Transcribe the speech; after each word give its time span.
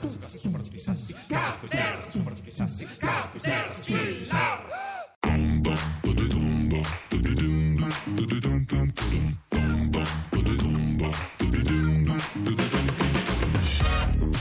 Sí. 0.00 1.14
Sí. 1.70 1.78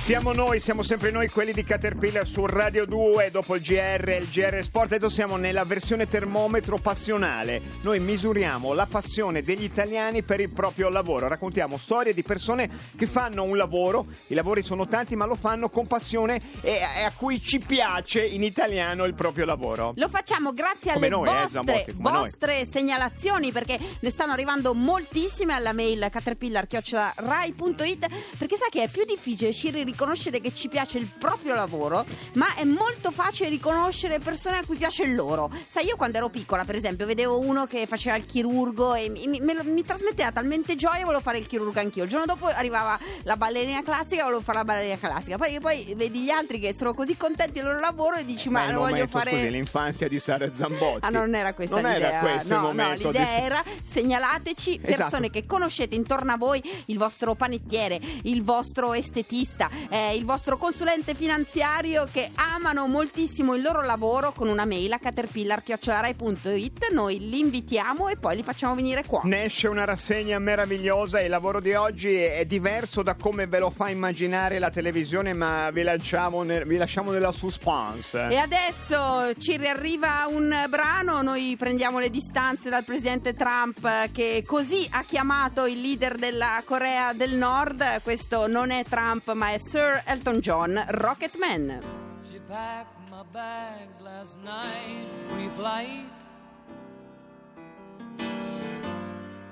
Siamo 0.09 0.33
noi, 0.33 0.59
siamo 0.59 0.81
sempre 0.81 1.11
noi 1.11 1.29
quelli 1.29 1.53
di 1.53 1.63
Caterpillar 1.63 2.27
su 2.27 2.43
Radio 2.47 2.87
2 2.87 3.29
dopo 3.29 3.55
il 3.55 3.61
GR 3.61 4.09
e 4.09 4.15
il 4.15 4.27
GR 4.27 4.59
Sport. 4.63 4.93
Adesso 4.93 5.07
siamo 5.07 5.37
nella 5.37 5.65
versione 5.65 6.07
termometro 6.07 6.79
passionale. 6.79 7.61
Noi 7.83 7.99
misuriamo 7.99 8.73
la 8.73 8.87
passione 8.87 9.43
degli 9.43 9.65
italiani 9.65 10.23
per 10.23 10.39
il 10.39 10.51
proprio 10.51 10.89
lavoro. 10.89 11.27
Raccontiamo 11.27 11.77
storie 11.77 12.15
di 12.15 12.23
persone 12.23 12.71
che 12.97 13.05
fanno 13.05 13.43
un 13.43 13.55
lavoro, 13.55 14.07
i 14.29 14.33
lavori 14.33 14.63
sono 14.63 14.87
tanti 14.87 15.15
ma 15.15 15.25
lo 15.25 15.35
fanno 15.35 15.69
con 15.69 15.85
passione 15.85 16.41
e 16.61 16.81
a 16.81 17.11
cui 17.15 17.39
ci 17.39 17.59
piace 17.59 18.25
in 18.25 18.41
italiano 18.41 19.05
il 19.05 19.13
proprio 19.13 19.45
lavoro. 19.45 19.93
Lo 19.95 20.09
facciamo 20.09 20.53
grazie 20.53 20.93
Come 20.93 21.05
alle 21.05 21.15
noi, 21.15 21.27
eh, 21.27 21.31
vostre, 21.33 21.51
Zambotti, 21.51 21.93
come 21.93 22.09
noi. 22.09 22.19
vostre 22.21 22.67
segnalazioni 22.67 23.51
perché 23.51 23.77
ne 23.99 24.09
stanno 24.09 24.31
arrivando 24.33 24.73
moltissime 24.73 25.53
alla 25.53 25.71
mail 25.71 26.07
caterpillar.rai.it 26.09 28.07
perché 28.39 28.55
sa 28.55 28.65
che 28.71 28.81
è 28.81 28.87
più 28.87 29.05
difficile 29.05 29.51
Shiri 29.51 29.97
riconoscere 29.99 30.39
che 30.39 30.53
ci 30.55 30.69
piace 30.69 30.97
il 30.97 31.07
proprio 31.19 31.55
lavoro 31.55 32.05
ma 32.33 32.55
è 32.55 32.63
molto 32.63 33.11
facile 33.11 33.49
riconoscere 33.49 34.19
persone 34.19 34.59
a 34.59 34.63
cui 34.65 34.77
piace 34.77 35.03
il 35.03 35.13
loro. 35.13 35.51
Sai, 35.67 35.85
io 35.87 35.97
quando 35.97 36.15
ero 36.17 36.29
piccola 36.29 36.63
per 36.63 36.75
esempio 36.75 37.05
vedevo 37.05 37.37
uno 37.39 37.65
che 37.65 37.85
faceva 37.85 38.15
il 38.15 38.25
chirurgo 38.25 38.93
e 38.93 39.09
mi, 39.09 39.27
mi- 39.27 39.41
me 39.41 39.61
mi 39.63 39.83
trasmetteva 39.83 40.31
talmente 40.31 40.77
gioia 40.77 41.03
volevo 41.03 41.21
fare 41.21 41.37
il 41.37 41.47
chirurgo 41.47 41.77
anch'io. 41.81 42.03
Il 42.03 42.09
giorno 42.09 42.25
dopo 42.25 42.45
arrivava 42.45 42.97
la 43.23 43.35
ballerina 43.35 43.83
classica 43.83 44.23
volevo 44.23 44.39
fare 44.41 44.59
la 44.59 44.63
ballerina 44.63 44.97
classica. 44.97 45.37
Poi, 45.37 45.59
poi 45.59 45.93
vedi 45.97 46.21
gli 46.21 46.29
altri 46.29 46.59
che 46.59 46.73
sono 46.77 46.93
così 46.93 47.17
contenti 47.17 47.53
del 47.59 47.65
loro 47.65 47.79
lavoro 47.81 48.15
e 48.15 48.23
dici 48.25 48.47
ma, 48.49 48.65
il 48.67 48.71
lo 48.73 48.79
voglio 48.79 49.07
fare... 49.07 49.31
scusi, 49.31 49.49
l'infanzia 49.49 50.07
di 50.07 50.19
Sara 50.19 50.49
Zambotti. 50.53 50.99
Ah, 51.05 51.09
non 51.09 51.35
era 51.35 51.53
questa 51.53 51.79
Non 51.81 51.91
l'idea. 51.91 52.09
era 52.09 52.19
questo 52.19 52.53
no, 52.53 52.69
il 52.69 52.75
momento 52.75 53.03
no, 53.03 53.11
l'idea 53.11 53.25
di... 53.37 53.43
era 53.43 53.63
segnalateci 53.91 54.79
persone 54.79 55.03
Esatto. 55.03 55.29
che 55.29 55.45
conoscete 55.45 55.95
intorno 55.95 56.31
a 56.31 56.37
voi, 56.37 56.61
il 56.85 56.97
vostro 56.97 57.35
panettiere, 57.35 57.99
il 58.23 58.43
vostro 58.43 58.93
estetista, 58.93 59.69
eh, 59.89 60.15
il 60.15 60.25
vostro 60.25 60.57
consulente 60.57 61.15
finanziario 61.15 62.07
che 62.11 62.29
amano 62.35 62.87
moltissimo 62.87 63.55
il 63.55 63.61
loro 63.61 63.83
lavoro 63.83 64.31
con 64.31 64.47
una 64.47 64.65
mail 64.65 64.91
a 64.93 64.99
caterpillar.it. 64.99 66.91
Noi 66.91 67.29
li 67.29 67.39
invitiamo 67.39 68.07
e 68.07 68.17
poi 68.17 68.35
li 68.35 68.43
facciamo 68.43 68.75
venire 68.75 69.03
qua. 69.05 69.21
Ne 69.23 69.45
esce 69.45 69.67
una 69.67 69.85
rassegna 69.85 70.37
meravigliosa 70.39 71.19
il 71.19 71.29
lavoro 71.29 71.59
di 71.59 71.73
oggi 71.73 72.15
è 72.15 72.45
diverso 72.45 73.01
da 73.01 73.15
come 73.15 73.47
ve 73.47 73.59
lo 73.59 73.69
fa 73.71 73.89
immaginare 73.89 74.59
la 74.59 74.69
televisione, 74.69 75.33
ma 75.33 75.69
vi 75.71 75.83
lasciamo, 75.83 76.43
ne- 76.43 76.65
vi 76.65 76.77
lasciamo 76.77 77.11
nella 77.11 77.31
suspense. 77.31 78.27
E 78.29 78.37
adesso 78.37 79.33
ci 79.39 79.57
riarriva 79.57 80.25
un 80.29 80.65
brano, 80.69 81.21
noi 81.21 81.55
prendiamo 81.57 81.99
le 81.99 82.09
distanze 82.09 82.69
dal 82.69 82.83
presidente 82.83 83.33
Trump 83.33 84.11
che 84.11 84.43
così 84.45 84.87
ha 84.91 85.03
chiamato 85.03 85.65
il 85.65 85.81
leader 85.81 86.15
della 86.17 86.61
Corea 86.65 87.13
del 87.13 87.33
Nord, 87.33 88.01
questo 88.03 88.47
non 88.47 88.71
è 88.71 88.83
Trump 88.87 89.33
ma 89.33 89.51
è 89.51 89.57
Sir 89.57 89.78
Elton 89.79 90.41
John, 90.41 90.75
Rocket 91.01 91.39
Man. 91.39 91.81
She 92.29 92.39
packed 92.39 93.09
my 93.09 93.23
bags 93.31 94.01
last 94.01 94.37
night. 94.43 95.05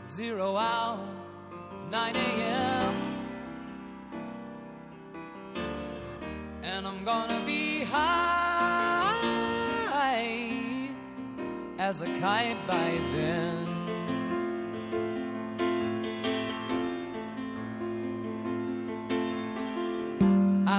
Zero 0.05 0.55
hour, 0.55 0.99
9 1.91 2.15
a.m. 2.15 2.95
And 6.63 6.87
I'm 6.87 7.03
gonna 7.05 7.41
be 7.45 7.83
high 7.83 8.67
as 11.79 12.01
a 12.01 12.07
kite 12.19 12.57
by 12.67 12.99
then. 13.15 13.76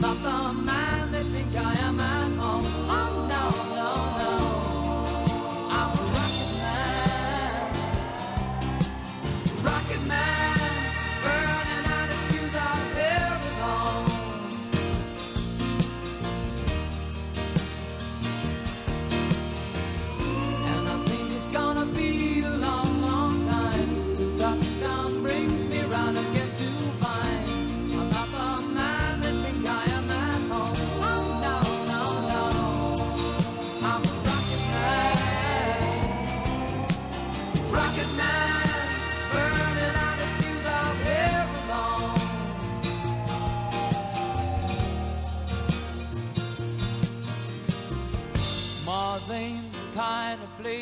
about 0.00 0.22
the 0.22 0.62
man. 0.62 0.79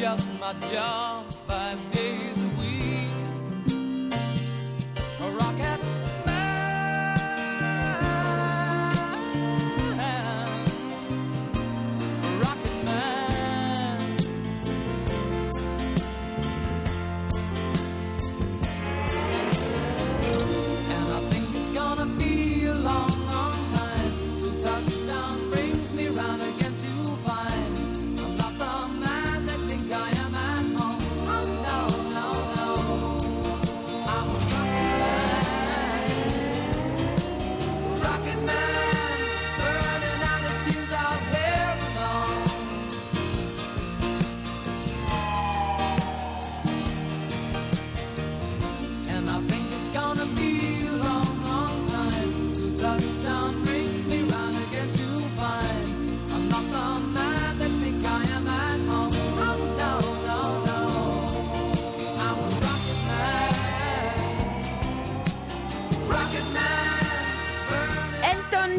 just 0.00 0.32
my 0.40 0.54
job 0.72 1.30
five 1.46 1.78
days 1.92 2.38
a 2.42 2.48
week. 2.58 3.26
A 5.20 5.30
rocket 5.38 5.79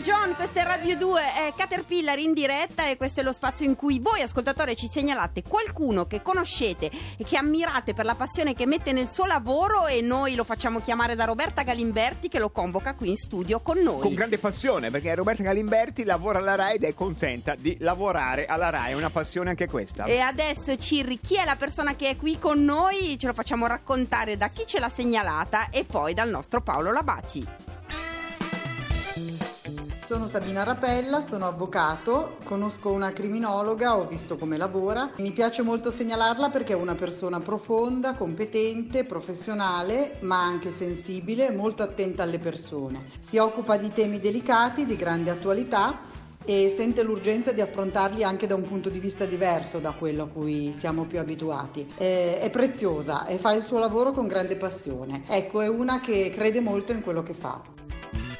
on, 0.09 0.33
questa 0.35 0.61
è 0.61 0.63
Radio 0.63 0.97
2, 0.97 1.21
è 1.21 1.53
Caterpillar 1.55 2.17
in 2.17 2.33
diretta 2.33 2.87
e 2.87 2.97
questo 2.97 3.19
è 3.19 3.23
lo 3.23 3.33
spazio 3.33 3.65
in 3.65 3.75
cui 3.75 3.99
voi 3.99 4.21
ascoltatori 4.21 4.75
ci 4.75 4.87
segnalate 4.87 5.43
qualcuno 5.43 6.05
che 6.05 6.21
conoscete 6.21 6.89
e 7.17 7.23
che 7.23 7.37
ammirate 7.37 7.93
per 7.93 8.05
la 8.05 8.15
passione 8.15 8.53
che 8.53 8.65
mette 8.65 8.93
nel 8.93 9.09
suo 9.09 9.25
lavoro 9.25 9.85
e 9.85 10.01
noi 10.01 10.35
lo 10.35 10.43
facciamo 10.43 10.79
chiamare 10.79 11.13
da 11.15 11.25
Roberta 11.25 11.61
Galimberti 11.61 12.29
che 12.29 12.39
lo 12.39 12.49
convoca 12.49 12.95
qui 12.95 13.09
in 13.09 13.17
studio 13.17 13.59
con 13.59 13.79
noi. 13.79 14.01
Con 14.01 14.13
grande 14.13 14.39
passione, 14.39 14.89
perché 14.89 15.13
Roberta 15.13 15.43
Galimberti 15.43 16.03
lavora 16.03 16.39
alla 16.39 16.55
RAI 16.55 16.75
ed 16.75 16.83
è 16.85 16.93
contenta 16.93 17.55
di 17.55 17.77
lavorare 17.79 18.45
alla 18.45 18.69
RAI, 18.69 18.93
è 18.93 18.95
una 18.95 19.09
passione 19.09 19.49
anche 19.49 19.67
questa. 19.67 20.05
E 20.05 20.19
adesso 20.19 20.75
Cirri, 20.77 21.19
chi 21.19 21.35
è 21.35 21.45
la 21.45 21.55
persona 21.55 21.95
che 21.95 22.09
è 22.09 22.15
qui 22.15 22.39
con 22.39 22.63
noi? 22.63 23.17
Ce 23.19 23.27
lo 23.27 23.33
facciamo 23.33 23.67
raccontare 23.67 24.37
da 24.37 24.47
chi 24.47 24.63
ce 24.65 24.79
l'ha 24.79 24.91
segnalata 24.93 25.69
e 25.69 25.83
poi 25.83 26.13
dal 26.13 26.29
nostro 26.29 26.61
Paolo 26.61 26.91
Labati. 26.91 27.70
Sono 30.11 30.27
Sabina 30.27 30.63
Rapella, 30.63 31.21
sono 31.21 31.47
avvocato, 31.47 32.35
conosco 32.43 32.89
una 32.89 33.13
criminologa, 33.13 33.95
ho 33.95 34.05
visto 34.05 34.37
come 34.37 34.57
lavora. 34.57 35.09
Mi 35.19 35.31
piace 35.31 35.61
molto 35.61 35.89
segnalarla 35.89 36.49
perché 36.49 36.73
è 36.73 36.75
una 36.75 36.95
persona 36.95 37.39
profonda, 37.39 38.15
competente, 38.15 39.05
professionale, 39.05 40.17
ma 40.19 40.43
anche 40.43 40.71
sensibile, 40.71 41.51
molto 41.51 41.81
attenta 41.81 42.23
alle 42.23 42.39
persone. 42.39 43.11
Si 43.21 43.37
occupa 43.37 43.77
di 43.77 43.93
temi 43.93 44.19
delicati, 44.19 44.85
di 44.85 44.97
grande 44.97 45.29
attualità 45.29 45.97
e 46.43 46.67
sente 46.67 47.03
l'urgenza 47.03 47.53
di 47.53 47.61
affrontarli 47.61 48.25
anche 48.25 48.47
da 48.47 48.55
un 48.55 48.63
punto 48.63 48.89
di 48.89 48.99
vista 48.99 49.23
diverso 49.23 49.79
da 49.79 49.91
quello 49.91 50.23
a 50.23 50.27
cui 50.27 50.73
siamo 50.73 51.05
più 51.05 51.19
abituati. 51.19 51.87
È, 51.95 52.49
preziosa 52.51 53.27
e 53.27 53.37
fa 53.37 53.53
il 53.53 53.63
suo 53.63 53.79
lavoro 53.79 54.11
con 54.11 54.27
grande 54.27 54.57
passione. 54.57 55.23
Ecco, 55.29 55.61
è 55.61 55.69
una 55.69 56.01
che 56.01 56.31
crede 56.35 56.59
molto 56.59 56.91
in 56.91 57.01
quello 57.01 57.23
che 57.23 57.33
fa. 57.33 57.79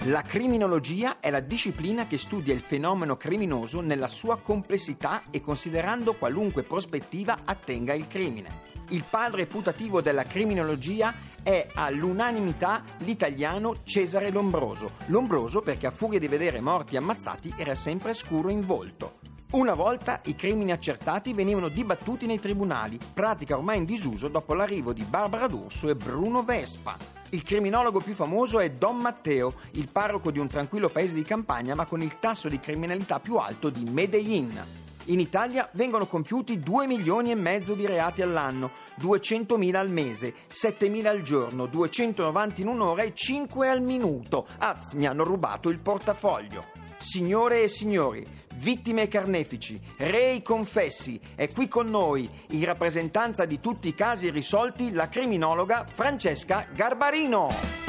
La 0.06 0.24
criminologia 0.24 1.19
è 1.19 1.30
la 1.30 1.42
disciplina 1.42 2.07
che 2.07 2.18
studia 2.18 2.56
il 2.56 2.62
fenomeno 2.62 3.18
criminoso 3.18 3.81
nella 3.81 4.07
sua 4.07 4.39
complessità 4.39 5.21
e 5.30 5.42
considerando 5.42 6.13
qualunque 6.13 6.63
prospettiva 6.63 7.42
attenga 7.45 7.94
il 7.94 8.07
crimine. 8.07 8.69
Il 8.89 9.03
padre 9.07 9.45
putativo 9.45 10.01
della 10.01 10.24
criminologia 10.24 11.13
è 11.44 11.68
all'unanimità 11.75 12.83
l'italiano 13.00 13.75
Cesare 13.83 14.31
Lombroso. 14.31 14.94
Lombroso 15.06 15.62
perché 15.62 15.86
a 15.86 15.92
furia 15.92 16.18
di 16.18 16.27
vedere 16.27 16.62
morti 16.62 16.98
ammazzati 16.98 17.53
era 17.56 17.75
sempre 17.75 18.15
scuro 18.15 18.50
in 18.50 18.65
volto. 18.65 19.20
Una 19.51 19.74
volta 19.74 20.21
i 20.27 20.36
crimini 20.36 20.71
accertati 20.71 21.33
venivano 21.33 21.68
dibattuti 21.68 22.25
nei 22.25 22.39
tribunali, 22.39 22.98
pratica 23.13 23.57
ormai 23.57 23.80
in 23.80 23.86
disuso 23.86 24.30
dopo 24.30 24.53
l'arrivo 24.53 24.94
di 24.94 25.03
Barbara 25.03 25.48
D'Urso 25.48 25.89
e 25.89 25.95
Bruno 25.95 26.42
Vespa. 26.42 26.95
Il 27.31 27.44
criminologo 27.44 28.00
più 28.00 28.13
famoso 28.13 28.62
è 28.62 28.71
Don 28.71 28.95
Matteo, 28.95 29.51
il 29.71 29.89
parroco 29.92 30.31
di 30.31 30.39
un 30.39 30.48
tranquillo 30.48 30.88
paese 30.88 31.15
di 31.15 31.24
campagna 31.24 31.75
ma 31.75 31.86
con 31.86 32.01
il 32.01 32.18
tasso 32.18 32.48
di 32.48 32.62
criminalità 32.62 33.19
più 33.19 33.36
alto 33.36 33.69
di 33.69 33.83
Medellin. 33.83 34.57
In 35.06 35.19
Italia 35.19 35.68
vengono 35.74 36.06
compiuti 36.06 36.57
2 36.57 36.88
milioni 36.88 37.31
e 37.31 37.36
mezzo 37.36 37.74
di 37.74 37.86
reati 37.86 38.21
all'anno, 38.21 38.71
200.000 39.01 39.75
al 39.75 39.89
mese, 39.89 40.33
7.000 40.50 41.07
al 41.07 41.24
giorno, 41.24 41.65
290 41.65 42.62
in 42.62 42.68
un'ora 42.69 43.01
e 43.01 43.13
5 43.13 43.68
al 43.68 43.81
minuto. 43.81 44.48
Az, 44.59 44.94
mi 44.94 45.07
hanno 45.07 45.25
rubato 45.25 45.68
il 45.68 45.81
portafoglio. 45.81 46.80
Signore 46.98 47.63
e 47.63 47.68
signori, 47.68 48.24
vittime 48.61 49.03
e 49.03 49.07
carnefici, 49.07 49.81
rei 49.97 50.43
confessi, 50.43 51.19
è 51.35 51.49
qui 51.49 51.67
con 51.67 51.87
noi, 51.87 52.29
in 52.49 52.63
rappresentanza 52.63 53.45
di 53.45 53.59
tutti 53.59 53.87
i 53.87 53.95
casi 53.95 54.29
risolti, 54.29 54.91
la 54.91 55.09
criminologa 55.09 55.85
Francesca 55.91 56.67
Garbarino. 56.71 57.79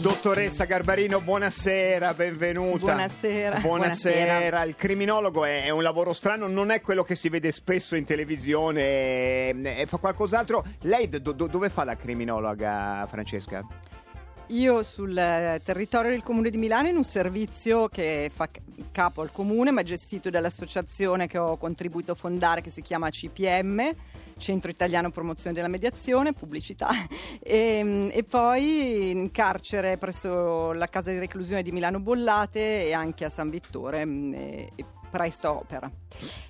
Dottoressa 0.00 0.64
Garbarino, 0.64 1.20
buonasera, 1.20 2.14
benvenuta. 2.14 2.78
Buonasera. 2.78 3.60
Buonasera. 3.60 4.24
Buonasera. 4.24 4.64
Il 4.64 4.74
criminologo 4.76 5.44
è, 5.44 5.70
un 5.70 5.82
lavoro 5.82 6.12
strano, 6.12 6.48
non 6.48 6.70
è 6.70 6.80
quello 6.80 7.04
che 7.04 7.14
si 7.14 7.28
vede 7.28 7.52
spesso 7.52 7.96
in 7.96 8.04
televisione, 8.04 9.48
e, 9.50 9.86
fa 9.86 9.98
qualcos'altro. 9.98 10.64
Lei 10.80 11.08
do- 11.08 11.32
do- 11.32 11.46
dove 11.46 11.70
fa 11.70 11.84
la 11.84 11.96
criminologa, 11.96 13.06
Francesca? 13.08 13.64
Io 14.50 14.82
sul 14.82 15.16
eh, 15.16 15.60
territorio 15.62 16.10
del 16.10 16.24
comune 16.24 16.50
di 16.50 16.58
Milano 16.58 16.88
in 16.88 16.96
un 16.96 17.04
servizio 17.04 17.86
che 17.86 18.32
fa 18.34 18.48
capo 18.90 19.20
al 19.20 19.30
comune 19.30 19.70
ma 19.70 19.84
gestito 19.84 20.28
dall'associazione 20.28 21.28
che 21.28 21.38
ho 21.38 21.56
contribuito 21.56 22.12
a 22.12 22.14
fondare 22.16 22.60
che 22.60 22.70
si 22.70 22.82
chiama 22.82 23.10
CPM, 23.10 23.94
Centro 24.38 24.72
Italiano 24.72 25.12
Promozione 25.12 25.54
della 25.54 25.68
Mediazione, 25.68 26.32
pubblicità, 26.32 26.88
e, 27.38 28.08
e 28.10 28.24
poi 28.24 29.10
in 29.10 29.30
carcere 29.30 29.98
presso 29.98 30.72
la 30.72 30.86
casa 30.88 31.12
di 31.12 31.18
reclusione 31.18 31.62
di 31.62 31.70
Milano 31.70 32.00
Bollate 32.00 32.86
e 32.86 32.92
anche 32.92 33.24
a 33.24 33.30
San 33.30 33.50
Vittore 33.50 34.04
mm, 34.04 34.34
e, 34.34 34.72
e 34.74 34.84
presto 35.10 35.50
Opera. 35.58 35.90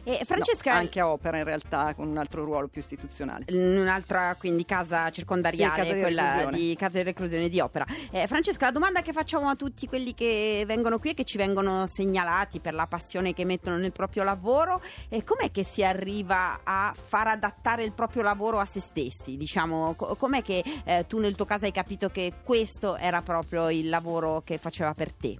E 0.05 0.23
Francesca, 0.25 0.73
No, 0.73 0.79
anche 0.79 1.01
a 1.01 1.09
Opera 1.09 1.39
in 1.39 1.45
realtà 1.45 1.95
con 1.95 2.09
un 2.09 2.17
altro 2.17 2.45
ruolo 2.45 2.69
più 2.69 2.81
istituzionale. 2.81 3.45
in 3.49 3.79
un'altra 3.79 4.35
quindi 4.39 4.65
casa 4.65 5.11
circondariale, 5.11 5.73
Sì, 5.75 5.81
casa 5.81 5.93
di 5.95 6.01
quella 6.01 6.23
reclusione. 6.23 6.57
di 6.57 6.77
casa 6.77 6.99
di 6.99 7.05
reclusione 7.05 7.49
di 7.49 7.61
opera. 7.61 7.87
Eh, 8.11 8.27
Francesca, 8.27 8.67
la 8.67 8.73
domanda 8.73 9.03
che 9.03 9.13
facciamo 9.13 9.49
a 9.49 9.57
tutti 9.57 9.87
quelli 9.87 10.15
che 10.15 10.65
vengono 10.67 10.99
qui 10.99 11.11
e 11.11 11.15
che 11.15 11.25
ci 11.25 11.37
vengono 11.37 11.87
segnalati 11.87 12.61
per 12.61 12.75
la 12.75 12.87
passione 12.87 13.33
che 13.35 13.45
mettono 13.45 13.77
nel 13.77 13.93
proprio 13.93 14.23
lavoro 14.23 14.81
è 15.09 15.23
com'è 15.25 15.51
che 15.51 15.65
si 15.65 15.85
arriva 15.85 16.61
a 16.65 16.95
far 16.95 17.29
adattare 17.29 17.85
il 17.85 17.93
proprio 17.93 18.23
lavoro 18.23 18.59
a 18.59 18.65
se 18.65 18.81
stessi? 18.81 19.37
Diciamo, 19.37 19.95
co- 19.95 20.17
com'è 20.17 20.43
che 20.43 20.63
eh, 20.85 21.07
tu 21.07 21.19
nel 21.19 21.35
tuo 21.35 21.45
caso 21.45 21.65
hai 21.67 21.73
capito 21.73 22.09
che 22.09 22.33
questo 22.43 22.97
era 22.97 23.21
proprio 23.23 23.69
il 23.71 23.89
lavoro 23.89 24.41
che 24.43 24.59
faceva 24.59 24.93
per 24.95 25.13
te? 25.13 25.39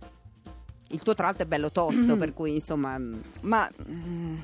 Il 0.93 1.03
tuo 1.03 1.15
tra 1.15 1.27
l'altro 1.27 1.45
è 1.45 1.47
bello 1.47 1.71
tosto, 1.71 2.17
Mm. 2.17 2.19
per 2.19 2.35
cui 2.35 2.55
insomma... 2.55 2.99
mm, 2.99 3.15
Ma 3.43 3.71
mm, 3.89 4.37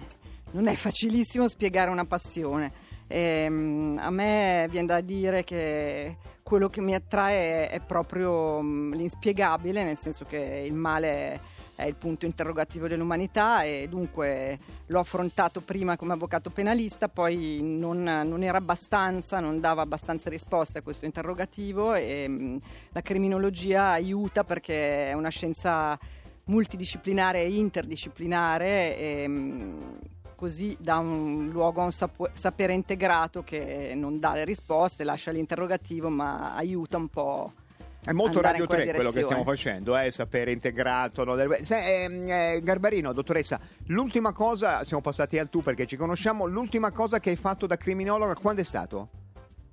non 0.53 0.67
è 0.69 0.75
facilissimo 0.75 1.49
spiegare 1.49 1.91
una 1.91 2.05
passione. 2.05 2.73
Ehm, 3.09 3.99
a 4.01 4.11
me 4.11 4.67
viene 4.71 4.87
da 4.87 5.01
dire 5.01 5.45
che 5.45 6.17
quello 6.43 6.69
che 6.69 6.81
mi 6.81 6.95
attrae 6.95 7.69
è, 7.69 7.81
proprio 7.81 8.61
mm, 8.63 8.93
l'inspiegabile, 8.95 9.85
nel 9.85 9.97
senso 9.97 10.25
che 10.25 10.65
il 10.67 10.75
male 10.75 11.41
è, 11.75 11.85
il 11.85 11.95
punto 11.97 12.25
interrogativo 12.25 12.87
dell'umanità 12.89 13.63
e 13.63 13.87
dunque 13.89 14.59
l'ho 14.87 14.99
affrontato 15.01 15.61
prima 15.61 15.97
come 15.97 16.13
avvocato 16.15 16.51
penalista, 16.51 17.09
poi 17.09 17.59
non, 17.63 18.03
non 18.03 18.43
era 18.43 18.59
abbastanza, 18.59 19.41
non 19.41 19.61
dava 19.61 19.83
abbastanza 19.83 20.31
risposte 20.31 20.79
a 20.79 20.83
questo 20.83 21.05
interrogativo 21.05 21.95
e 21.95 22.27
mm, 22.29 22.57
la 22.93 23.03
criminologia 23.03 23.89
aiuta 23.91 24.43
perché 24.45 25.09
è 25.11 25.13
una 25.13 25.29
scienza 25.29 25.99
multidisciplinare 26.49 27.43
e 27.43 27.57
interdisciplinare 27.57 28.97
e 28.97 29.29
mm, 29.29 29.81
così 30.37 30.77
dà 30.79 30.99
un 30.99 31.49
luogo 31.51 31.81
a 31.81 31.85
un 31.85 31.93
sapo- 31.93 32.29
sapere 32.35 32.73
integrato 32.73 33.43
che 33.43 33.93
non 33.97 34.21
dà 34.21 34.35
le 34.35 34.45
risposte, 34.45 35.03
lascia 35.03 35.31
l'interrogativo 35.31 36.09
ma 36.09 36.55
aiuta 36.55 36.97
un 36.99 37.09
po'. 37.09 37.53
È 38.05 38.13
molto 38.13 38.41
Radio 38.41 38.63
in 38.63 38.69
quella 38.69 38.85
3 38.85 38.95
quello 38.95 39.11
che 39.11 39.25
stiamo 39.25 39.43
facendo, 39.43 39.99
eh, 39.99 40.13
sapere 40.13 40.53
integrato. 40.53 41.25
no, 41.25 41.37
Se- 41.63 42.05
ehm, 42.05 42.29
eh, 42.29 42.61
Garbarino, 42.63 43.13
dottoressa, 43.13 43.59
l'ultima 43.87 44.33
cosa, 44.33 44.85
siamo 44.85 45.03
passati 45.03 45.41
al 45.41 45.49
tu 45.49 45.61
perché 45.61 45.87
ci 45.87 45.97
conosciamo, 45.97 46.47
l'ultima 46.47 46.93
cosa 46.93 47.19
che 47.19 47.31
hai 47.31 47.37
fatto 47.37 47.67
da 47.67 47.77
criminologa 47.77 48.37
quando 48.37 48.61
è 48.61 48.65
stato? 48.65 49.09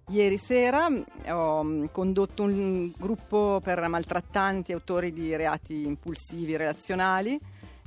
Ieri 0.09 0.37
sera 0.37 0.89
mm, 0.89 1.01
ho 1.29 1.63
mm, 1.63 1.85
condotto 1.91 2.43
un 2.43 2.91
gruppo 2.97 3.61
per 3.63 3.87
maltrattanti 3.87 4.73
autori 4.73 5.13
di 5.13 5.35
reati 5.35 5.85
impulsivi 5.85 6.57
relazionali 6.57 7.39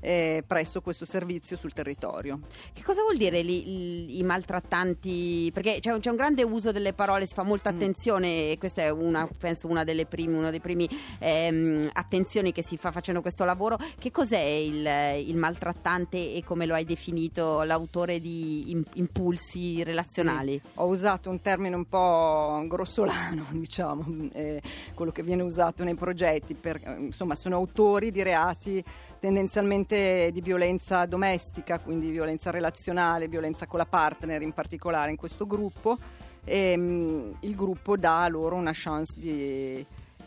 eh, 0.06 0.44
presso 0.46 0.80
questo 0.80 1.04
servizio 1.04 1.56
sul 1.56 1.72
territorio. 1.72 2.38
Che 2.72 2.82
cosa 2.84 3.02
vuol 3.02 3.16
dire 3.16 3.42
li- 3.42 4.18
i 4.18 4.22
maltrattanti? 4.22 5.50
Perché 5.52 5.78
c'è 5.80 5.90
un, 5.92 5.98
c'è 5.98 6.10
un 6.10 6.16
grande 6.16 6.44
uso 6.44 6.70
delle 6.70 6.92
parole, 6.92 7.26
si 7.26 7.34
fa 7.34 7.42
molta 7.42 7.72
Mm. 7.72 7.74
attenzione 7.74 8.50
e 8.52 8.56
questa 8.58 8.82
è 8.82 8.90
una, 8.90 9.28
penso 9.36 9.66
una 9.66 9.82
delle 9.82 10.06
prime, 10.06 10.36
uno 10.36 10.50
dei 10.50 10.60
primi 10.60 10.88
ehm, 11.18 11.90
attenzioni 11.92 12.52
che 12.52 12.62
si 12.62 12.76
fa 12.76 12.92
facendo 12.92 13.20
questo 13.20 13.44
lavoro. 13.44 13.78
Che 13.98 14.12
cos'è 14.12 14.38
il, 14.38 15.26
il 15.26 15.36
maltrattante 15.36 16.34
e 16.34 16.44
come 16.44 16.66
lo 16.66 16.74
hai 16.74 16.84
definito 16.84 17.62
l'autore 17.62 18.20
di 18.20 18.70
im- 18.70 18.84
impulsi 18.94 19.82
relazionali? 19.82 20.60
Ho 20.74 20.86
usato 20.86 21.30
un 21.30 21.40
termine 21.40 21.74
un 21.74 21.86
po' 21.88 22.62
grossolano, 22.68 23.46
diciamo, 23.50 24.28
eh, 24.32 24.62
quello 24.94 25.10
che 25.10 25.24
viene 25.24 25.42
usato 25.42 25.82
nei 25.82 25.94
progetti, 25.96 26.54
per, 26.54 26.80
insomma 26.98 27.34
sono 27.34 27.56
autori 27.56 28.12
di 28.12 28.22
reati 28.22 28.84
tendenzialmente 29.18 30.30
di 30.32 30.40
violenza 30.40 31.06
domestica, 31.06 31.78
quindi 31.78 32.10
violenza 32.10 32.50
relazionale, 32.50 33.28
violenza 33.28 33.66
con 33.66 33.78
la 33.78 33.86
partner 33.86 34.42
in 34.42 34.52
particolare 34.52 35.10
in 35.10 35.16
questo 35.16 35.46
gruppo 35.46 35.98
e 36.44 36.76
mm, 36.76 37.32
il 37.40 37.54
gruppo 37.54 37.96
dà 37.96 38.26
loro 38.28 38.54
una 38.54 38.72
chance 38.72 39.14
di, 39.16 39.84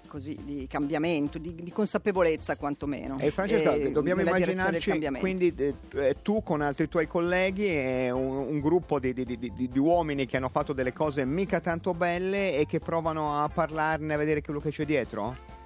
così, 0.08 0.38
di 0.44 0.68
cambiamento, 0.68 1.38
di, 1.38 1.56
di 1.56 1.72
consapevolezza 1.72 2.58
quantomeno. 2.58 3.18
E 3.20 3.32
Francesca, 3.32 3.74
e 3.74 3.92
dobbiamo 3.92 4.22
direzione 4.22 4.72
del 4.72 4.82
immaginarci 4.82 5.20
quindi 5.20 5.54
eh, 5.56 5.74
tu- 5.88 5.98
eh, 5.98 6.16
tu 6.22 6.44
con 6.44 6.62
altri 6.62 6.90
tuoi 6.90 7.08
colleghi 7.08 7.68
e 7.68 8.12
un, 8.12 8.36
un 8.36 8.60
gruppo 8.60 9.00
di- 9.00 9.14
di 9.14 9.80
uomini 9.80 10.26
che 10.26 10.36
hanno 10.36 10.50
fatto 10.50 10.74
delle 10.74 10.92
cose 10.92 11.24
mica 11.24 11.62
tanto 11.62 11.94
belle 11.94 12.58
e 12.58 12.66
che 12.66 12.80
provano 12.80 13.42
a 13.42 13.48
parlarne, 13.48 14.14
a 14.14 14.18
vedere 14.18 14.42
quello 14.42 14.60
che 14.60 14.72
c'è 14.72 14.86
dietro? 14.86 15.58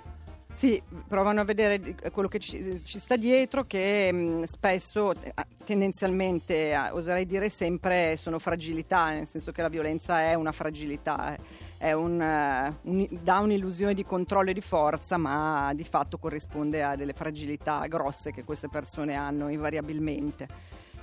Sì, 0.53 0.81
provano 1.07 1.41
a 1.41 1.43
vedere 1.43 1.79
di- 1.79 1.95
quello 2.11 2.27
che 2.29 2.39
ci, 2.39 2.81
ci 2.85 2.99
sta 2.99 3.15
dietro, 3.17 3.65
che 3.65 4.11
mh, 4.13 4.43
spesso, 4.45 5.11
eh, 5.11 5.33
tendenzialmente, 5.65 6.69
eh, 6.71 6.89
oserei 6.91 7.25
dire 7.25 7.49
sempre, 7.49 8.15
sono 8.17 8.39
fragilità, 8.39 9.09
nel 9.09 9.27
senso 9.27 9.51
che 9.51 9.61
la 9.61 9.67
violenza 9.67 10.21
è 10.21 10.35
una 10.35 10.51
fragilità, 10.53 11.33
eh, 11.35 11.39
è 11.77 11.91
un, 11.91 12.21
eh, 12.21 12.73
un- 12.83 13.07
dà 13.09 13.39
un'illusione 13.39 13.93
di 13.93 14.05
controllo 14.05 14.51
e 14.51 14.53
di 14.53 14.61
forza, 14.61 15.17
ma 15.17 15.73
di 15.75 15.83
fatto 15.83 16.17
corrisponde 16.17 16.81
a 16.83 16.95
delle 16.95 17.13
fragilità 17.13 17.85
grosse 17.87 18.31
che 18.31 18.43
queste 18.45 18.69
persone 18.69 19.15
hanno 19.15 19.49
invariabilmente 19.49 20.47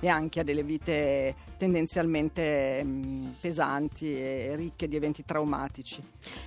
e 0.01 0.09
anche 0.09 0.41
a 0.41 0.43
delle 0.43 0.63
vite 0.63 1.35
tendenzialmente 1.57 2.83
mh, 2.83 3.35
pesanti 3.39 4.11
e 4.11 4.55
ricche 4.55 4.87
di 4.87 4.95
eventi 4.95 5.23
traumatici. 5.23 6.01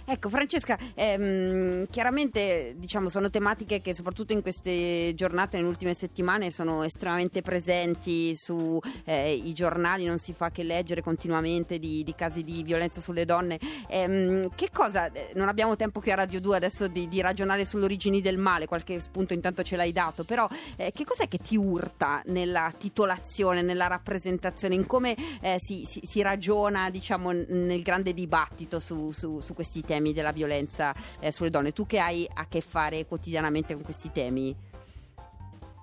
Ecco 0.05 0.29
Francesca, 0.29 0.77
ehm, 0.95 1.87
chiaramente 1.89 2.75
diciamo, 2.77 3.09
sono 3.09 3.31
tematiche 3.31 3.81
che 3.81 3.95
soprattutto 3.95 4.33
in 4.33 4.43
queste 4.43 5.13
giornate, 5.15 5.57
nelle 5.57 5.69
ultime 5.69 5.95
settimane, 5.95 6.51
sono 6.51 6.83
estremamente 6.83 7.43
presenti 7.43 8.35
sui 8.35 9.53
giornali, 9.53 10.05
non 10.05 10.19
si 10.19 10.33
fa 10.33 10.51
che 10.51 10.65
leggere 10.65 11.01
continuamente 11.01 11.79
di, 11.79 12.03
di 12.03 12.15
casi 12.15 12.43
di 12.43 12.65
violenza 12.65 13.01
sulle 13.01 13.25
donne. 13.25 13.61
Ehm, 13.89 14.51
che 14.57 14.71
cosa, 14.73 15.11
eh, 15.13 15.31
non 15.37 15.47
abbiamo 15.47 15.77
tempo 15.77 16.01
qui 16.01 16.11
a 16.11 16.17
Radio 16.17 16.41
2 16.41 16.57
adesso 16.57 16.89
di, 16.89 17.07
di 17.07 17.21
ragionare 17.21 17.65
sulle 17.65 17.85
origini 17.85 18.21
del 18.21 18.37
male, 18.37 18.67
qualche 18.67 18.99
spunto 18.99 19.33
intanto 19.33 19.63
ce 19.63 19.77
l'hai 19.77 19.93
dato, 19.93 20.25
però 20.25 20.49
eh, 20.77 20.91
che 20.93 21.05
cos'è 21.05 21.29
che 21.29 21.39
ti 21.39 21.57
urta 21.57 22.21
nella 22.27 22.73
titolazione, 22.77 23.44
nella 23.53 23.87
rappresentazione, 23.87 24.75
in 24.75 24.87
come 24.87 25.17
eh, 25.41 25.59
si, 25.61 25.85
si- 25.89 26.03
si 26.07 26.23
ragiona 26.23 26.91
diciamo, 26.91 27.33
nel 27.33 27.83
grande 27.83 28.15
dibattito 28.15 28.79
su, 28.81 29.13
su- 29.13 29.41
su 29.41 29.55
questi 29.55 29.83
temi 29.83 30.13
della 30.13 30.33
violenza 30.33 30.95
eh, 31.21 31.33
sulle 31.33 31.51
donne? 31.51 31.73
Tu 31.73 31.87
che 31.87 31.99
hai 31.99 32.29
a 32.33 32.47
che 32.47 32.61
fare 32.61 33.07
quotidianamente 33.07 33.75
con 33.75 33.83
questi 33.83 34.11
temi? 34.13 34.55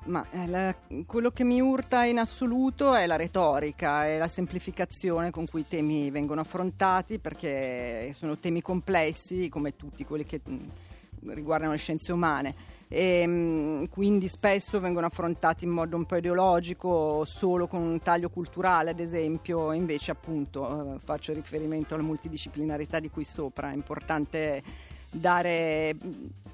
Ma 0.05 0.25
eh, 0.31 0.47
la- 0.47 0.75
quello 1.05 1.29
che 1.29 1.43
mi 1.43 1.61
urta 1.61 2.05
in 2.05 2.17
assoluto 2.17 2.95
è 2.95 3.05
la 3.05 3.17
retorica 3.17 4.07
e 4.07 4.17
la 4.17 4.27
semplificazione 4.27 5.29
con 5.29 5.45
cui 5.45 5.61
i 5.61 5.67
temi 5.67 6.09
vengono 6.09 6.41
affrontati, 6.41 7.19
perché 7.19 8.11
sono 8.13 8.37
temi 8.39 8.63
complessi, 8.63 9.47
come 9.47 9.75
tutti 9.75 10.03
quelli 10.03 10.25
che 10.25 10.41
mh, 10.43 11.33
riguardano 11.33 11.73
le 11.73 11.77
scienze 11.77 12.11
umane. 12.11 12.79
E, 12.93 13.25
mh, 13.25 13.87
quindi 13.87 14.27
spesso 14.27 14.81
vengono 14.81 15.05
affrontati 15.05 15.63
in 15.63 15.71
modo 15.71 15.95
un 15.95 16.05
po' 16.05 16.17
ideologico, 16.17 17.23
solo 17.23 17.65
con 17.65 17.81
un 17.81 17.99
taglio 18.01 18.29
culturale, 18.29 18.89
ad 18.89 18.99
esempio, 18.99 19.71
invece 19.71 20.11
appunto 20.11 20.95
eh, 20.95 20.99
faccio 20.99 21.31
riferimento 21.31 21.93
alla 21.93 22.03
multidisciplinarità 22.03 22.99
di 22.99 23.09
cui 23.09 23.23
sopra, 23.23 23.71
è 23.71 23.73
importante 23.73 24.61
dare 25.09 25.95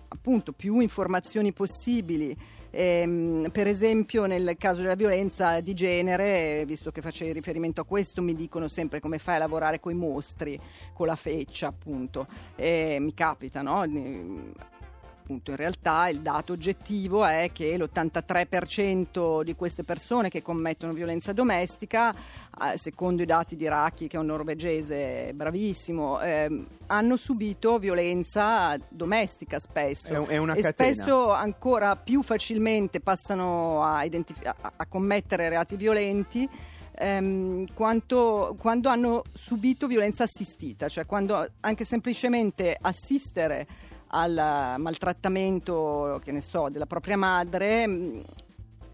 appunto 0.10 0.52
più 0.52 0.80
informazioni 0.80 1.54
possibili 1.54 2.38
Ehm, 2.72 3.50
per 3.52 3.66
esempio 3.66 4.26
nel 4.26 4.56
caso 4.58 4.82
della 4.82 4.96
violenza 4.96 5.62
di 5.62 5.74
genere, 5.74 6.64
visto 6.66 6.92
che 6.92 7.02
facevi 7.02 7.32
riferimento 7.32 7.82
a 7.82 7.86
questo, 7.86 8.22
mi 8.22 8.36
dicono 8.36 8.68
sempre 8.68 9.00
come 9.00 9.18
fai 9.18 9.36
a 9.36 9.40
lavorare 9.40 9.80
con 9.80 9.92
i 9.92 9.96
mostri, 9.96 10.60
con 10.94 11.08
la 11.08 11.16
feccia 11.16 11.68
appunto. 11.68 12.28
E 12.56 12.98
mi 13.00 13.14
capita, 13.14 13.62
no? 13.62 13.84
Appunto, 15.28 15.52
in 15.52 15.58
realtà 15.58 16.08
il 16.08 16.22
dato 16.22 16.54
oggettivo 16.54 17.26
è 17.26 17.50
che 17.52 17.78
l'83% 17.78 19.44
di 19.44 19.56
queste 19.56 19.84
persone 19.84 20.30
che 20.30 20.42
commettono 20.42 20.94
violenza 20.94 21.34
domestica, 21.34 22.12
eh, 22.14 22.78
secondo 22.78 23.24
i 23.24 23.26
dati 23.26 23.58
di 23.58 23.68
Racchi, 23.68 24.08
che 24.08 24.16
è 24.16 24.20
un 24.22 24.28
norvegese 24.28 25.34
bravissimo, 25.34 26.22
ehm, 26.22 26.66
hanno 26.86 27.18
subito 27.18 27.78
violenza 27.78 28.78
domestica 28.88 29.60
spesso 29.60 30.08
È 30.08 30.28
è 30.28 30.38
una 30.38 30.54
e 30.54 30.62
catena. 30.62 30.94
spesso 30.94 31.32
ancora 31.34 31.98
più 31.98 32.24
facilmente 32.24 33.02
passano 33.02 33.84
a, 33.84 34.06
identifi- 34.06 34.48
a- 34.48 34.56
a 34.78 34.86
commettere 34.86 35.50
reati 35.50 35.76
violenti 35.76 36.50
ehm, 37.00 37.66
quanto- 37.74 38.56
quando 38.58 38.88
hanno 38.88 39.24
subito 39.34 39.88
violenza 39.88 40.24
assistita, 40.24 40.88
cioè 40.88 41.06
quando 41.06 41.46
anche 41.60 41.84
semplicemente 41.84 42.78
assistere 42.80 43.68
al 44.08 44.76
maltrattamento, 44.78 46.20
che 46.24 46.32
ne 46.32 46.42
so, 46.42 46.70
della 46.70 46.86
propria 46.86 47.18
madre 47.18 47.88
mh, 47.88 48.24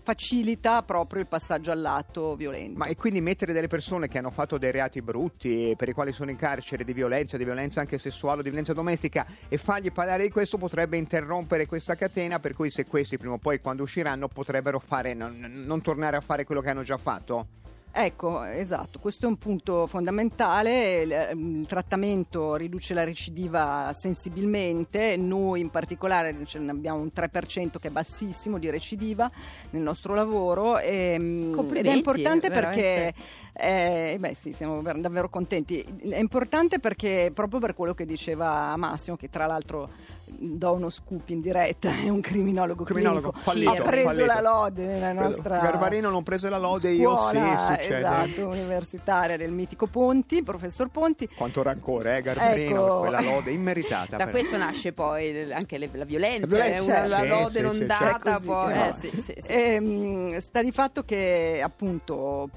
facilita 0.03 0.83
proprio 0.83 1.21
il 1.21 1.27
passaggio 1.27 1.71
all'atto 1.71 2.35
violento. 2.35 2.77
Ma 2.77 2.85
e 2.85 2.95
quindi 2.95 3.21
mettere 3.21 3.53
delle 3.53 3.67
persone 3.67 4.07
che 4.07 4.17
hanno 4.17 4.29
fatto 4.29 4.57
dei 4.57 4.71
reati 4.71 5.01
brutti, 5.01 5.73
per 5.77 5.89
i 5.89 5.93
quali 5.93 6.11
sono 6.11 6.29
in 6.29 6.37
carcere 6.37 6.83
di 6.83 6.93
violenza, 6.93 7.37
di 7.37 7.45
violenza 7.45 7.79
anche 7.79 7.97
sessuale 7.97 8.43
di 8.43 8.49
violenza 8.49 8.73
domestica 8.73 9.25
e 9.47 9.57
fargli 9.57 9.91
parlare 9.91 10.23
di 10.23 10.29
questo 10.29 10.57
potrebbe 10.57 10.97
interrompere 10.97 11.65
questa 11.65 11.95
catena 11.95 12.39
per 12.39 12.53
cui 12.53 12.69
se 12.69 12.85
questi 12.85 13.17
prima 13.17 13.35
o 13.35 13.37
poi 13.37 13.61
quando 13.61 13.83
usciranno 13.83 14.27
potrebbero 14.27 14.79
fare, 14.79 15.13
non, 15.13 15.63
non 15.65 15.81
tornare 15.81 16.17
a 16.17 16.21
fare 16.21 16.43
quello 16.43 16.61
che 16.61 16.69
hanno 16.69 16.83
già 16.83 16.97
fatto? 16.97 17.47
Ecco, 17.95 18.41
esatto, 18.41 18.97
questo 18.97 19.25
è 19.25 19.29
un 19.29 19.37
punto 19.37 19.85
fondamentale, 19.85 21.03
il, 21.03 21.59
il 21.59 21.67
trattamento 21.67 22.55
riduce 22.55 22.95
la 22.95 23.03
recidiva 23.03 23.93
sensibilmente, 23.95 25.15
noi 25.15 25.59
in 25.59 25.69
particolare 25.69 26.35
ne 26.57 26.71
abbiamo 26.71 26.99
un 26.99 27.11
3% 27.13 27.77
che 27.79 27.89
è 27.89 27.91
bassissimo 27.91 28.57
di 28.57 28.71
recidiva 28.71 29.29
nel 29.69 29.83
nostro 29.83 30.15
lavoro 30.15 30.79
e, 30.79 31.17
mm, 31.19 31.59
ed 31.75 31.85
è 31.85 31.93
importante 31.93 32.49
veramente. 32.49 32.81
perché, 32.81 33.13
eh, 33.53 34.17
beh 34.17 34.33
sì, 34.33 34.53
siamo 34.53 34.81
ver- 34.81 34.97
davvero 34.99 35.29
contenti, 35.29 35.85
è 36.09 36.17
importante 36.17 36.79
perché 36.79 37.29
proprio 37.31 37.59
per 37.59 37.75
quello 37.75 37.93
che 37.93 38.07
diceva 38.07 38.75
Massimo, 38.75 39.17
che 39.17 39.29
tra 39.29 39.45
l'altro 39.45 39.91
do 40.37 40.71
uno 40.73 40.89
scoop 40.89 41.29
in 41.29 41.41
diretta, 41.41 41.89
è 41.89 42.09
un 42.09 42.19
criminologo, 42.21 42.83
Criminologo, 42.83 43.31
clinico, 43.31 43.49
fallito, 43.51 43.71
ha 43.83 43.85
preso 43.85 44.07
fallito. 44.09 44.25
la 44.25 44.41
lode 44.41 44.85
nella 44.85 45.13
nostra 45.13 45.57
Garbarino 45.59 46.09
non 46.09 46.23
prese 46.23 46.49
la 46.49 46.57
lode, 46.57 46.89
io 46.91 47.15
sì, 47.17 47.35
scuola, 47.37 47.75
succede. 47.77 47.97
esatto, 47.97 48.47
universitaria 48.47 49.37
del 49.37 49.51
mitico 49.51 49.87
Ponti, 49.87 50.43
professor 50.43 50.89
Ponti. 50.89 51.29
Quanto 51.35 51.61
rancore, 51.63 52.17
eh, 52.17 52.21
Garbarino, 52.21 52.85
Ecco. 52.85 52.99
quella 52.99 53.21
lode 53.21 53.51
immeritata. 53.51 54.17
Da 54.23 54.27
questo 54.29 54.57
nasce 54.57 54.93
poi 54.93 55.51
anche 55.51 55.77
le- 55.77 55.89
la 55.93 56.05
violenza, 56.05 56.41
La 56.41 56.45
violenza, 56.47 56.81
eh, 56.81 56.97
una- 56.97 57.07
la 57.07 57.23
lode 57.23 57.51
sì, 57.51 57.61
non 57.61 57.73
sì, 57.73 57.85
data, 57.85 58.39
poi, 58.39 58.73
eh, 58.73 58.93
sì, 58.99 59.09
sì, 59.09 59.21
sì. 59.25 59.33
Ehm, 59.47 60.39
sta 60.39 60.61
di 60.61 60.71
fatto 60.71 61.03
che 61.03 61.61
appunto 61.63 62.49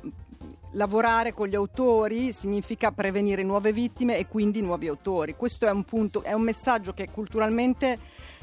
lavorare 0.72 1.32
con 1.32 1.48
gli 1.48 1.54
autori 1.54 2.32
significa 2.32 2.90
prevenire 2.90 3.42
nuove 3.42 3.72
vittime 3.72 4.18
e 4.18 4.26
quindi 4.26 4.60
nuovi 4.60 4.88
autori. 4.88 5.34
Questo 5.34 5.66
è 5.66 5.70
un 5.70 5.84
punto, 5.84 6.22
è 6.22 6.32
un 6.32 6.42
messaggio 6.42 6.92
che 6.92 7.08
culturalmente 7.10 7.98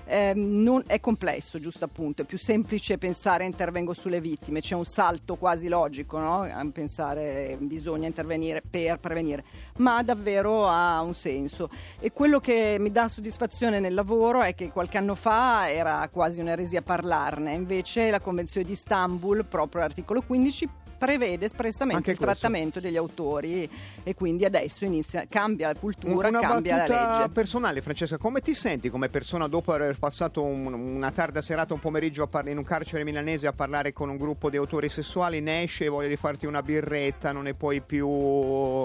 ehm, 0.05 0.61
non 0.61 0.83
è 0.87 0.99
complesso, 0.99 1.59
giusto 1.59 1.85
appunto, 1.85 2.23
è 2.23 2.25
più 2.25 2.37
semplice 2.37 2.97
pensare 2.97 3.45
intervengo 3.45 3.93
sulle 3.93 4.19
vittime, 4.19 4.61
c'è 4.61 4.75
un 4.75 4.85
salto 4.85 5.35
quasi 5.35 5.67
logico, 5.67 6.19
no? 6.19 6.41
A 6.41 6.65
pensare 6.71 7.57
bisogna 7.59 8.07
intervenire 8.07 8.61
per 8.67 8.99
prevenire, 8.99 9.43
ma 9.77 10.01
davvero 10.03 10.67
ha 10.67 11.01
un 11.01 11.13
senso. 11.13 11.69
E 11.99 12.11
quello 12.11 12.39
che 12.39 12.77
mi 12.79 12.91
dà 12.91 13.07
soddisfazione 13.07 13.79
nel 13.79 13.93
lavoro 13.93 14.41
è 14.41 14.55
che 14.55 14.71
qualche 14.71 14.97
anno 14.97 15.15
fa 15.15 15.69
era 15.69 16.07
quasi 16.11 16.39
un'eresia 16.39 16.81
parlarne, 16.81 17.53
invece 17.53 18.09
la 18.09 18.19
Convenzione 18.19 18.65
di 18.65 18.73
Istanbul, 18.73 19.45
proprio 19.45 19.81
l'articolo 19.81 20.21
15, 20.21 20.69
prevede 20.97 21.45
espressamente 21.45 21.97
Anche 21.97 22.11
il 22.11 22.17
questo. 22.17 22.39
trattamento 22.39 22.79
degli 22.79 22.97
autori 22.97 23.69
e 24.03 24.15
quindi 24.15 24.45
adesso 24.45 24.85
inizia, 24.85 25.25
cambia 25.29 25.67
la 25.67 25.75
cultura, 25.75 26.27
Una 26.29 26.39
cambia 26.39 26.85
la 26.85 27.17
legge. 27.17 27.29
personale, 27.33 27.81
Francesca, 27.81 28.17
come 28.17 28.41
ti 28.41 28.53
senti 28.53 28.89
come 28.89 29.09
persona 29.09 29.47
dopo 29.47 29.73
aver 29.73 29.97
passato 29.97 30.43
un- 30.43 30.73
una 30.73 31.11
tarda 31.11 31.41
serata, 31.41 31.73
un 31.73 31.79
pomeriggio 31.79 32.23
a 32.23 32.27
parla- 32.27 32.51
in 32.51 32.57
un 32.57 32.63
carcere 32.63 33.03
milanese 33.03 33.47
a 33.47 33.53
parlare 33.53 33.93
con 33.93 34.09
un 34.09 34.17
gruppo 34.17 34.49
di 34.49 34.57
autori 34.57 34.89
sessuali, 34.89 35.41
ne 35.41 35.63
esce 35.63 35.85
e 35.85 35.89
voglia 35.89 36.07
di 36.07 36.15
farti 36.15 36.45
una 36.45 36.61
birretta, 36.61 37.31
non 37.31 37.43
ne 37.43 37.53
puoi 37.53 37.81
più... 37.81 38.07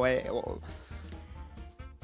eh, 0.07 0.25
oh, 0.29 0.59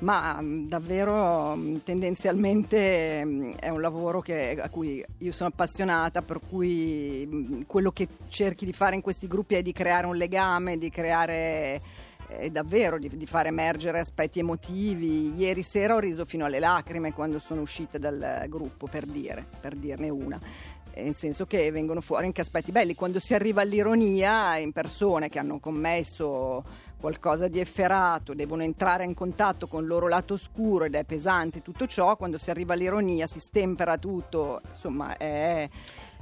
Ma 0.05 0.39
mh, 0.39 0.69
davvero 0.69 1.57
mh, 1.57 1.83
tendenzialmente 1.83 3.25
mh, 3.25 3.55
è 3.55 3.71
un 3.71 3.81
lavoro 3.81 4.21
che- 4.21 4.55
a 4.61 4.69
cui 4.69 5.03
io 5.19 5.33
sono 5.33 5.49
appassionata, 5.49 6.21
per 6.21 6.41
cui 6.47 7.65
quello 7.67 7.91
che 7.91 8.07
cerchi 8.29 8.67
di 8.67 8.75
fare 8.75 8.97
in 8.97 9.01
questi 9.01 9.27
gruppi 9.27 9.55
è 9.55 9.63
di 9.63 9.73
creare 9.73 10.07
un 10.07 10.17
legame, 10.17 10.77
di 10.77 10.91
creare 10.91 11.81
eh, 12.29 12.51
davvero, 12.51 12.99
di, 12.99 13.09
di 13.17 13.27
fare 13.27 13.49
emergere 13.49 13.99
aspetti 14.01 14.41
emotivi. 14.41 15.33
Ieri 15.37 15.63
sera 15.63 15.95
ho 15.95 15.99
riso 16.01 16.27
fino 16.27 16.45
alle 16.45 16.59
lacrime 16.59 17.15
quando 17.15 17.39
sono 17.39 17.63
uscita 17.63 17.97
dal 17.97 18.45
gruppo, 18.49 18.87
per 18.87 19.07
dire, 19.07 19.47
per 19.59 19.75
dirne 19.75 20.11
una. 20.11 20.39
Eh, 20.93 21.03
Nel 21.05 21.15
senso 21.15 21.47
che 21.47 21.71
vengono 21.71 22.03
fuori 22.03 22.27
anche 22.27 22.43
aspetti 22.43 22.73
belli. 22.73 22.95
Quando 22.95 23.21
si 23.21 23.33
arriva 23.33 23.63
all'ironia 23.63 24.59
in 24.59 24.73
persone 24.73 25.31
che 25.31 25.39
hanno 25.39 25.59
commesso 25.59 26.93
qualcosa 27.05 27.49
di 27.49 27.61
efferato, 27.61 28.33
devono 28.33 28.63
entrare 28.63 29.05
in 29.05 29.13
contatto 29.13 29.67
con 29.67 29.83
il 29.83 29.89
loro 29.89 30.09
lato 30.09 30.33
oscuro 30.35 30.85
ed 30.85 30.95
è 30.95 31.05
pesante 31.05 31.61
tutto 31.61 31.87
ciò, 31.87 32.17
quando 32.17 32.39
si 32.39 32.49
arriva 32.49 32.73
all'ironia 32.73 33.27
si 33.27 33.41
stempera 33.41 33.99
tutto, 33.99 34.63
insomma 34.71 35.15
è, 35.19 35.69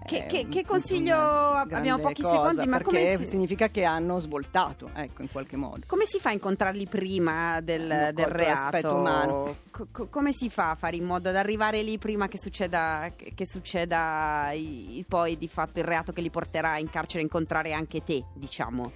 Che- 0.05 0.27
che- 0.27 0.49
che 0.49 0.65
consiglio- 0.67 1.15
abbiamo 1.17 1.99
pochi 2.03 2.23
cosa, 2.23 2.49
secondi, 2.49 2.67
ma 2.67 2.83
come 2.83 3.17
si- 3.17 3.25
significa 3.27 3.69
che 3.69 3.85
hanno 3.85 4.19
svoltato, 4.19 4.91
ecco, 4.93 5.23
in 5.23 5.31
qualche 5.31 5.55
modo. 5.55 5.85
Come 5.87 6.05
si 6.05 6.19
fa 6.19 6.31
a 6.31 6.33
incontrarli 6.33 6.89
prima 6.89 7.61
del, 7.61 8.11
del 8.13 8.27
reato? 8.27 8.93
umano. 8.97 9.57
Co- 9.71 10.09
come 10.11 10.33
si 10.33 10.51
fa 10.51 10.71
a 10.71 10.75
fare 10.75 10.97
in 10.97 11.05
modo 11.05 11.29
ad 11.29 11.37
arrivare 11.37 11.81
lì 11.85 11.97
prima 11.99 12.27
che 12.27 12.39
succeda, 12.41 13.09
che 13.17 13.47
succeda 13.47 14.51
i- 14.51 15.05
poi 15.07 15.39
di 15.39 15.47
fatto 15.47 15.79
il 15.79 15.85
reato 15.85 16.11
che 16.11 16.21
li 16.21 16.31
porterà 16.31 16.77
in 16.79 16.91
carcere 16.91 17.21
a 17.21 17.23
incontrare 17.23 17.73
anche 17.73 18.03
te, 18.03 18.25
diciamo? 18.35 18.91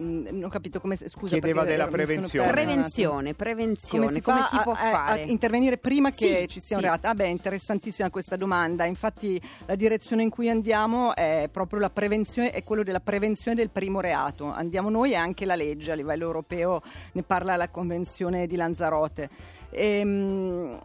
Mm, 0.00 0.26
non 0.30 0.44
ho 0.44 0.48
capito 0.48 0.80
come 0.80 0.96
scusa 0.96 1.32
Chiedeva 1.38 1.62
della 1.64 1.86
prevenzione. 1.86 2.48
un. 2.48 2.54
Prevenzione, 2.54 3.34
prevenzione, 3.34 4.04
come 4.06 4.14
si, 4.14 4.20
come 4.22 4.40
fa 4.40 4.46
si 4.48 4.56
a- 4.56 4.62
può 4.62 4.72
a, 4.72 4.78
a 4.88 4.90
fare? 4.90 5.20
intervenire 5.22 5.76
prima 5.76 6.10
che 6.10 6.38
Sì, 6.42 6.48
ci 6.48 6.60
sia 6.60 6.76
un 6.76 6.82
sì. 6.82 6.88
reato? 6.88 7.06
Ah 7.06 7.14
beh, 7.14 7.28
interessantissima 7.28 8.08
questa 8.08 8.36
domanda. 8.36 8.86
Infatti 8.86 9.40
la 9.66 9.74
direzione 9.74 10.22
in 10.22 10.30
cui 10.30 10.48
andiamo 10.48 11.14
è 11.14 11.48
proprio 11.52 11.80
la 11.80 11.90
prevenzione, 11.90 12.50
è 12.50 12.64
quello 12.64 12.82
della 12.82 13.00
prevenzione 13.00 13.54
del 13.56 13.68
primo 13.70 14.00
reato. 14.00 14.50
Andiamo 14.50 14.88
noi 14.88 15.12
e 15.12 15.16
anche 15.16 15.44
la 15.44 15.54
legge 15.54 15.92
a 15.92 15.94
livello 15.94 16.24
europeo 16.24 16.80
ne 17.12 17.22
parla 17.22 17.56
la 17.56 17.68
Convenzione 17.68 18.46
di 18.46 18.56
Lanzarote. 18.56 19.28
Ehm, 19.72 20.79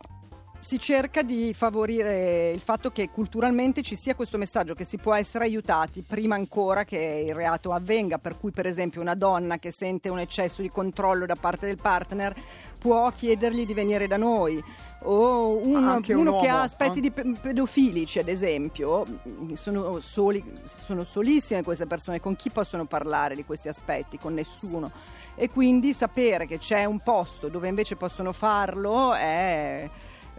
si 0.66 0.80
cerca 0.80 1.22
di 1.22 1.54
favorire 1.54 2.50
il 2.50 2.60
fatto 2.60 2.90
che 2.90 3.12
culturalmente 3.12 3.84
ci 3.84 3.96
sia 3.96 4.16
questo 4.16 4.40
messaggio 4.40 4.74
che 4.74 4.84
si 4.84 4.98
può 4.98 5.14
essere 5.14 5.44
aiutati 5.44 6.02
prima 6.02 6.34
ancora 6.34 6.84
che 6.86 7.24
il 7.28 7.36
reato 7.36 7.72
avvenga, 7.72 8.18
per 8.18 8.36
cui 8.40 8.50
per 8.50 8.66
esempio 8.66 9.00
una 9.00 9.14
donna 9.14 9.60
che 9.60 9.70
sente 9.70 10.10
un 10.10 10.18
eccesso 10.18 10.64
di 10.64 10.70
controllo 10.70 11.28
da 11.28 11.36
parte 11.36 11.68
del 11.68 11.78
partner 11.80 12.34
può 12.80 13.12
chiedergli 13.12 13.64
di 13.64 13.76
venire 13.76 14.08
da 14.08 14.18
noi. 14.18 14.64
O 15.04 15.56
un- 15.64 15.84
Anche 15.84 16.14
un 16.16 16.22
uno 16.22 16.40
che 16.40 16.48
uomo, 16.48 16.58
ha 16.58 16.62
aspetti 16.64 16.98
eh? 16.98 17.02
di 17.02 17.12
pe- 17.12 17.36
pedofilici 17.40 18.18
ad 18.18 18.28
esempio 18.28 19.06
sono, 19.54 20.00
soli, 20.00 20.44
sono 20.64 21.04
solissime 21.04 21.62
queste 21.62 21.86
persone. 21.86 22.20
Con 22.20 22.36
chi 22.36 22.50
possono 22.50 22.86
parlare 22.86 23.36
di 23.36 23.46
questi 23.46 23.68
aspetti? 23.68 24.18
Con 24.18 24.34
nessuno. 24.34 24.92
E 25.36 25.52
quindi 25.52 25.94
sapere 25.94 26.48
che 26.48 26.58
c'è 26.58 26.86
un 26.86 27.02
posto 27.02 27.50
dove 27.50 27.68
invece 27.68 27.96
possono 27.98 28.32
farlo 28.32 29.14
è 29.14 29.88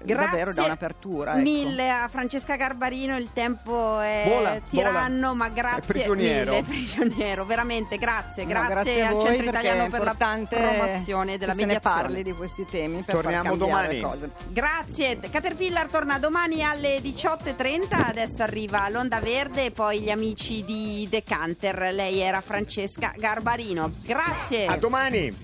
davvero 0.04 0.52
da 0.52 0.64
un'apertura 0.64 1.32
ecco. 1.32 1.42
mille 1.42 1.90
a 1.90 2.08
Francesca 2.08 2.56
Garbarino, 2.56 3.16
il 3.16 3.30
tempo 3.32 3.98
è 4.00 4.24
Vola, 4.28 4.60
tiranno, 4.68 5.28
vola. 5.28 5.32
ma 5.34 5.46
È 5.46 5.52
grazie 5.52 5.82
prigioniero. 5.82 6.50
mille, 6.52 6.62
prigioniero, 6.62 7.44
veramente 7.44 7.96
grazie, 7.98 8.44
No, 8.44 8.48
grazie, 8.50 8.74
grazie 8.74 9.02
al 9.06 9.12
voi 9.14 9.26
Centro 9.26 9.46
Italiano 9.48 9.84
è 9.84 9.88
per 9.90 10.02
la 10.04 10.14
promozione 10.16 11.38
della 11.38 11.52
che 11.52 11.58
se 11.60 11.64
ne 11.66 11.72
mediazione. 11.74 12.02
parli 12.02 12.22
di 12.22 12.32
questi 12.32 12.64
temi 12.64 13.02
per 13.02 13.14
Torniamo 13.16 13.56
domani. 13.56 13.94
le 13.96 14.00
cose. 14.00 14.30
Grazie, 14.48 15.18
Caterpillar 15.18 15.86
torna 15.86 16.18
domani 16.18 16.62
alle 16.62 16.98
18.30, 17.00 18.08
adesso 18.08 18.42
arriva 18.42 18.88
l'Onda 18.88 19.20
Verde 19.20 19.66
e 19.66 19.70
poi 19.70 20.00
gli 20.02 20.10
amici 20.10 20.64
di 20.64 21.06
Decanter, 21.10 21.90
lei 21.92 22.20
era 22.20 22.40
Francesca 22.40 23.12
Garbarino. 23.16 23.90
Grazie. 24.04 24.66
A 24.66 24.76
domani! 24.76 25.34